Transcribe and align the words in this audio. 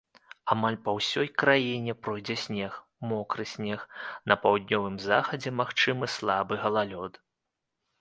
Амаль 0.53 0.77
па 0.85 0.95
ўсёй 0.99 1.27
краіне 1.43 1.95
пройдзе 2.07 2.37
снег, 2.45 2.79
мокры 3.11 3.47
снег, 3.53 3.85
на 4.33 4.41
паўднёвым 4.47 5.01
захадзе 5.09 5.57
магчымы 5.63 6.05
слабы 6.19 6.63
галалёд. 6.67 7.13